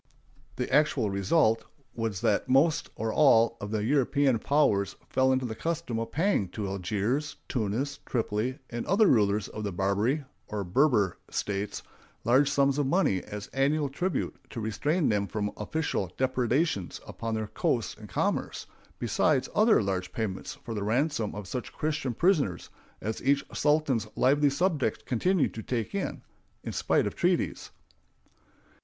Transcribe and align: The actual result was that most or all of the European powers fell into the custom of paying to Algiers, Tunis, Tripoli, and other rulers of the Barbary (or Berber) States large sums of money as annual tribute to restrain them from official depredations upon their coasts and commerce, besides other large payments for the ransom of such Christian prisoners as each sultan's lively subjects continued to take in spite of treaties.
The 0.55 0.67
actual 0.73 1.11
result 1.11 1.63
was 1.93 2.21
that 2.21 2.49
most 2.49 2.89
or 2.95 3.13
all 3.13 3.55
of 3.61 3.69
the 3.69 3.83
European 3.83 4.39
powers 4.39 4.95
fell 5.11 5.31
into 5.31 5.45
the 5.45 5.53
custom 5.53 5.99
of 5.99 6.11
paying 6.11 6.49
to 6.53 6.65
Algiers, 6.67 7.35
Tunis, 7.47 7.99
Tripoli, 8.07 8.57
and 8.71 8.83
other 8.87 9.05
rulers 9.05 9.47
of 9.49 9.63
the 9.63 9.71
Barbary 9.71 10.25
(or 10.47 10.63
Berber) 10.63 11.19
States 11.29 11.83
large 12.23 12.49
sums 12.49 12.79
of 12.79 12.87
money 12.87 13.21
as 13.23 13.45
annual 13.49 13.89
tribute 13.89 14.35
to 14.49 14.59
restrain 14.59 15.07
them 15.09 15.27
from 15.27 15.51
official 15.55 16.11
depredations 16.17 16.99
upon 17.05 17.35
their 17.35 17.45
coasts 17.45 17.93
and 17.93 18.09
commerce, 18.09 18.65
besides 18.97 19.49
other 19.53 19.83
large 19.83 20.11
payments 20.11 20.55
for 20.55 20.73
the 20.73 20.81
ransom 20.83 21.35
of 21.35 21.47
such 21.47 21.71
Christian 21.71 22.15
prisoners 22.15 22.71
as 23.01 23.21
each 23.21 23.45
sultan's 23.53 24.07
lively 24.15 24.49
subjects 24.49 25.03
continued 25.05 25.53
to 25.53 25.61
take 25.61 25.93
in 25.93 26.23
spite 26.71 27.05
of 27.05 27.13
treaties. 27.15 27.69